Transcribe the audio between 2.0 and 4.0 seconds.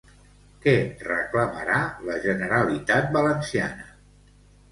la Generalitat Valenciana?